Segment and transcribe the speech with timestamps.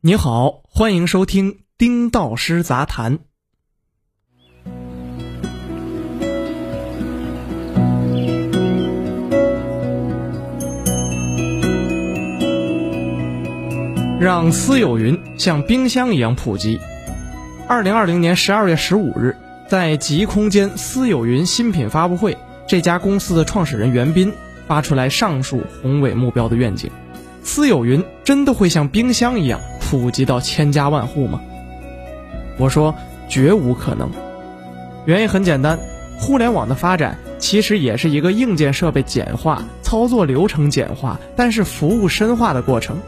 [0.00, 3.18] 你好，欢迎收听丁道师杂谈。
[14.20, 16.78] 让私有云像冰箱一样普及。
[17.66, 19.36] 二零二零年十二月十五日，
[19.66, 22.38] 在极空间私有云新品发布会，
[22.68, 24.32] 这家公司的创始人袁斌
[24.68, 26.88] 发出来上述宏伟目标的愿景：
[27.42, 29.60] 私有云真的会像冰箱一样
[29.90, 31.40] 普及到千家万户吗？
[32.58, 32.94] 我说
[33.26, 34.10] 绝无可能。
[35.06, 35.78] 原因很简单，
[36.18, 42.98] 互联网的发展其实也是一个硬件设备简化、操作流程简化，但是服务深化的过程。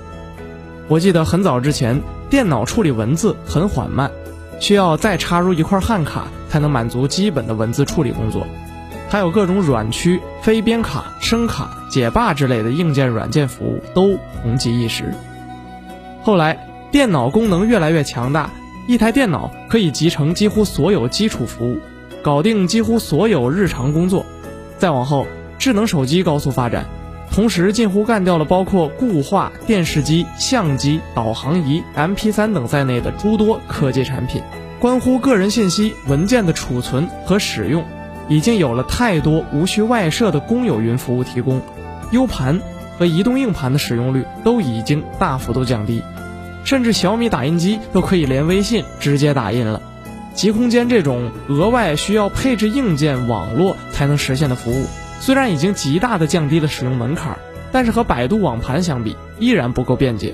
[0.88, 4.10] 我记得很早之前，电脑处理文字很缓慢，
[4.58, 8.46] 需要再插入一块汉卡才能满足基本的文字处理工作，
[9.10, 15.12] 还有各种软驱、非编卡、声卡、解霸之类的硬件软件服务都红极一时。
[16.22, 18.50] 后来，电脑功能越来越强大，
[18.88, 21.78] 一台电脑可以集成几乎所有基础服务，
[22.20, 24.26] 搞定几乎所有日常工作。
[24.76, 26.84] 再往后，智能手机高速发展。
[27.30, 34.42] 同时，近乎干掉了包括固话、电视机、相机、导航仪、MP3 等在内的诸多科技产品。
[34.80, 37.84] 关乎个人信息文件的储存和使用，
[38.28, 41.62] 已经有了太多无需外设的公有云服务提供。
[42.10, 42.60] U 盘
[42.98, 46.02] 和移动硬盘的使用率都已经大幅度降低，
[46.64, 49.82] 甚至小米打印机都可以连微信直接打印了。
[50.34, 54.86] 极空间这种额外需要配置硬件网络才能实现的服务。
[55.20, 57.36] 虽然已经极大的降低了使用门槛，
[57.72, 60.32] 但是和百度网盘相比，依然不够便捷。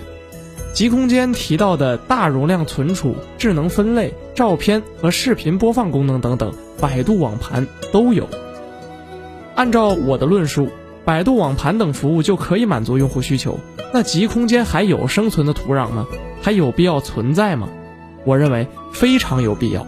[0.73, 8.29] 极空间提到的大容量存储、智能分类、照片和视频播放功能等等，百度网盘都有。
[9.55, 10.69] 按照我的论述，
[11.07, 13.61] 百度网盘等服务就可以满足用户需求，
[13.95, 16.05] 那极空间还有生存的土壤吗？
[16.43, 17.69] 还有必要存在吗？
[18.25, 19.87] 我认为非常有必要。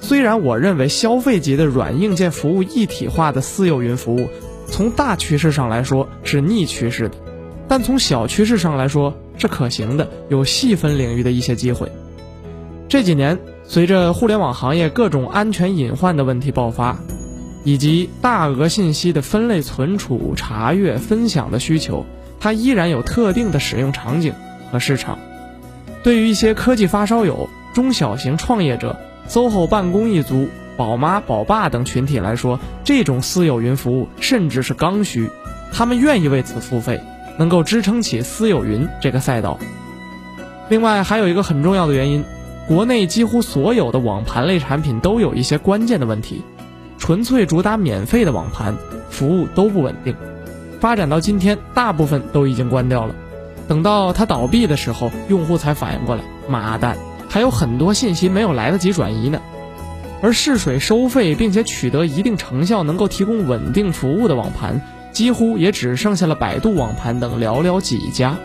[0.00, 4.26] 虽然我认为消费级的软硬件服务一体化的私有云服务，
[4.68, 7.14] 从大趋势上来说是逆趋势的，
[7.68, 11.92] 但从小趋势上来说是可行的，有细分领域的一些机会。
[12.88, 16.98] 这几年，随着互联网行业各种安全隐患的问题爆发，
[17.64, 22.04] 以及大额信息的分类、存储、查阅、分享的需求，
[22.40, 24.34] 它依然有特定的使用场景
[24.70, 25.18] 和市场。
[26.02, 28.98] 对于一些科技发烧友、中小型创业者。
[29.28, 35.30] SOHO 办公一族、宝妈宝爸等群体来说，这种私有云服务甚至是刚需，
[35.72, 37.00] 他们愿意为此付费，
[37.38, 39.58] 能够支撑起私有云这个赛道。
[40.68, 42.24] 另外，还有一个很重要的原因，
[42.66, 46.42] 国内几乎所有的网盘类产品都有一些关键的问题，
[47.02, 48.76] 纯粹主打免费的网盘
[49.10, 50.14] 服务都不稳定，
[50.78, 53.14] 发展到今天，大部分都已经关掉了。
[53.66, 56.96] 等到它倒闭的时候，用户才反应过来，妈蛋！
[57.28, 59.40] 还有很多信息没有来得及转移呢，
[60.22, 64.80] 而试水收费并且取得一定成效，能够提供稳定服务的网盘，
[65.10, 68.36] 几乎也只剩下了百度网盘等寥寥几家。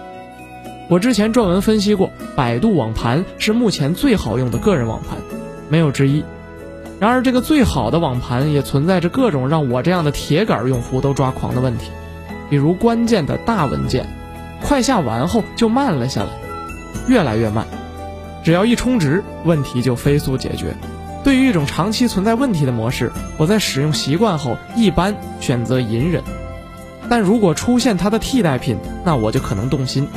[0.88, 5.20] 我之前撰文分析过，百度网盘是目前最好用的个人网盘，
[5.70, 6.24] 没有之一。
[7.00, 11.92] 然而，这个最好的网盘也存在着各种让我这样的铁杆用户都抓狂的问题，
[12.50, 14.08] 比如关键的大文件，
[14.62, 16.30] 快下完后就慢了下来，
[17.08, 17.68] 越来越慢。
[18.44, 20.76] 只要一充值，问题就飞速解决。
[21.24, 26.24] 对于一种长期存在问题的模式，我在使用习惯后一般选择隐忍。
[27.10, 30.08] 但如果出现它的替代品，那我就可能动心。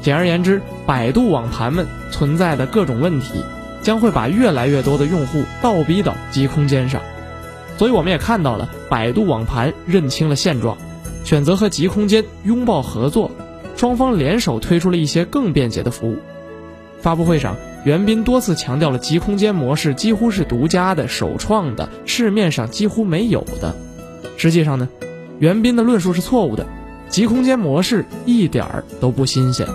[0.00, 3.42] 简而言之，百度网盘们存在的各种问题，
[3.84, 7.00] 将会把越来越多的用户倒逼到极空间上。
[7.76, 10.76] 所以我们也看到了，百度网盘认清了现状，
[11.22, 13.30] 选择和极空间拥抱合作，
[13.76, 16.18] 双方联手推出了一些更便捷的服务。
[17.00, 23.76] 发布会上，袁斌多次强调了极空间模式几乎是独家的、首创的，市面上几乎没有的。
[24.36, 24.88] 实际上呢，
[25.38, 26.64] 袁斌的论述是错误的，
[27.08, 29.66] 极空间模式一点儿都不新鲜。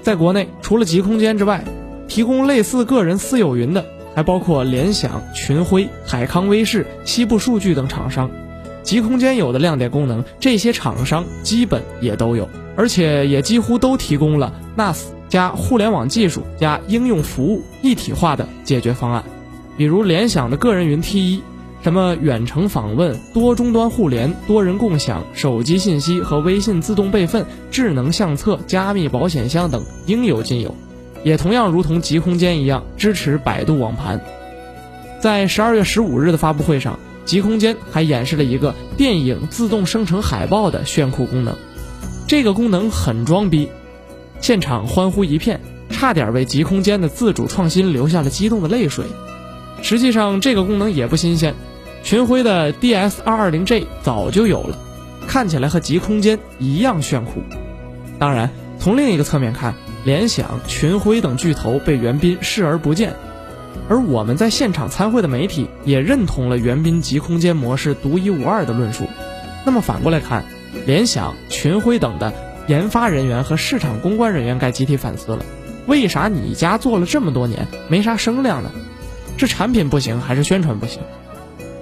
[0.00, 1.62] 在国内，除了极空间之外，
[2.12, 8.30] 提供类似个人私有云的还包括联想、群晖、海康威视、西部数据等厂商。
[8.82, 15.04] 极空间有的亮点功能，这些厂商基本也都有，而且也几乎都提供了 NAS。
[15.30, 19.24] 加互联网技术加应用服务一体化的解决方案，
[19.78, 21.42] 比如联想的个人云 T 一，
[21.82, 30.74] 什么远程访问、多终端互联、多人共享、手机信息和微信自动备份、智能相册、加密保险箱等应有尽有，
[31.24, 34.20] 也同样如同极空间一样支持百度网盘。
[35.20, 41.54] 在十二月十五日的发布会上，极空间还演示了一个电影自动生成海报的炫酷功能，
[42.26, 43.68] 这个功能很装逼。
[44.40, 45.60] 现场欢呼一片，
[45.90, 49.04] 差点为极空间的自主创新留下了激动的泪水。
[49.82, 51.54] 实际上，这个功能也不新鲜，
[52.02, 54.76] 群晖的 DS220J 早就有了，
[55.28, 57.42] 看起来和极空间一样炫酷。
[58.18, 63.14] 当然，从另一个侧面看，联想、群晖等巨头被袁彬视而不见，
[63.88, 69.06] 而我们在现场参会的媒体也认同了袁彬极空间模式独一无二的论述。
[69.64, 70.44] 那么反过来看，
[70.86, 72.32] 联想、群晖等的
[72.66, 75.44] 研发人员和市场公关人员该集体反思了：
[75.86, 78.70] 为啥你家做了这么多年没啥声量呢？
[79.36, 81.00] 是产品不行，还是宣传不行？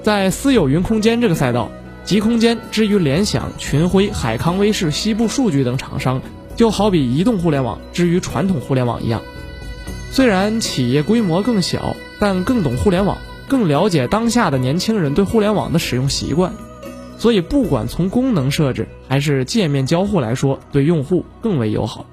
[0.03, 1.71] 在私有云空间这个赛道，
[2.05, 6.23] 极空间之于联想、群晖、海康威视、西部数据等厂商，
[6.61, 9.23] 就好比移动互联网之于传统互联网一样。
[10.11, 13.17] 虽然企业规模更小，但更懂互联网，
[13.49, 16.53] 更了解当下的年轻人对互联网的使用习惯，
[17.17, 22.05] 所以不管从功能设置还是界面交互来说，对用户更为友好。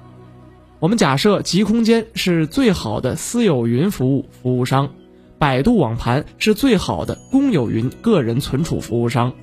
[0.78, 4.88] 我们假设极空间是最好的私有云服务服务商。
[5.38, 9.34] 百度网盘是最好的公有云个人存储服务商，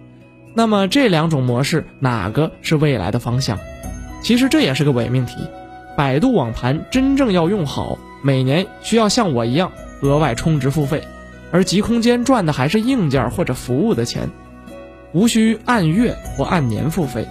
[0.56, 3.60] 那么这两种模式哪个是未来的方向？
[4.26, 5.38] 其实这也是个伪命题。
[5.96, 11.04] 百度网盘真正要用好，每年需要像我一样额外充值付费，
[11.52, 14.28] 而极空间赚的还是硬件或者服务的钱，
[15.12, 17.28] 无需按月或按年付费。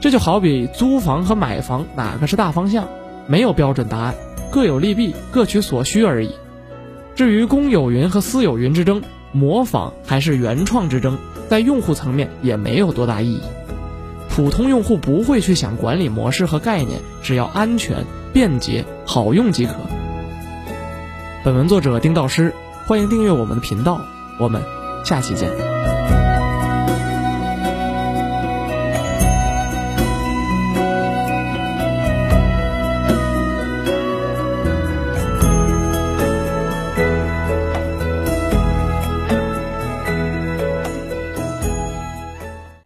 [0.00, 2.88] 这就好比租房和买房哪个是大方向？
[3.26, 4.14] 没有标准答案，
[4.50, 6.30] 各有利弊，各取所需而已。
[7.14, 9.02] 至于公有云和私有云之争，
[9.32, 11.18] 模仿还是原创之争，
[11.50, 13.40] 在用户层面也没有多大意义。
[14.36, 18.04] 普通用户不会去想管理模式和概念，只要安全、
[18.34, 19.72] 便捷、好用即可。
[21.42, 22.52] 本文作者丁道师，
[22.84, 24.02] 欢迎订阅我们的频道，
[24.38, 24.62] 我们
[25.06, 25.65] 下期见。